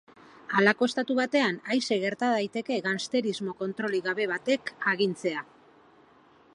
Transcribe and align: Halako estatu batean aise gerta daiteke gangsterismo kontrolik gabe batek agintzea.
Halako 0.59 0.87
estatu 0.91 1.17
batean 1.19 1.59
aise 1.75 1.97
gerta 2.05 2.29
daiteke 2.37 2.79
gangsterismo 2.87 3.55
kontrolik 3.61 4.09
gabe 4.09 4.29
batek 4.35 4.73
agintzea. 4.95 5.47